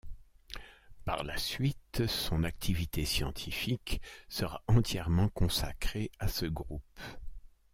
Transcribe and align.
Par 1.05 1.23
la 1.23 1.37
suite, 1.37 2.07
son 2.07 2.43
activité 2.43 3.05
scientifique 3.05 4.01
sera 4.29 4.63
entièrement 4.67 5.29
consacrée 5.29 6.09
à 6.17 6.27
ce 6.27 6.47
groupe. 6.47 6.81